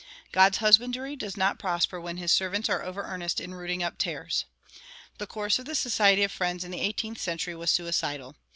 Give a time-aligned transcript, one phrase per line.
[0.31, 4.45] God's husbandry does not prosper when his servants are over earnest in rooting up tares.
[5.19, 8.35] The course of the Society of Friends in the eighteenth century was suicidal.